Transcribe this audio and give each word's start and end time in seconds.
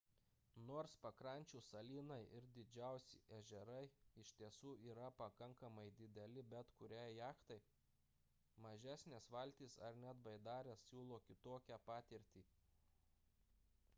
nors 0.67 0.93
pakrančių 1.01 1.59
salynai 1.65 2.15
ir 2.37 2.45
didžiausi 2.55 3.19
ežerai 3.39 3.83
iš 4.23 4.31
tiesų 4.39 4.73
yra 4.93 5.09
pakankamai 5.19 5.83
dideli 5.99 6.45
bet 6.55 6.73
kuriai 6.79 7.11
jachtai 7.17 7.59
mažesnės 8.67 9.29
valtys 9.37 9.77
ar 9.91 10.01
net 10.07 10.25
baidarės 10.31 10.87
siūlo 10.89 11.21
kitokią 11.29 11.79
patirtį 11.93 12.45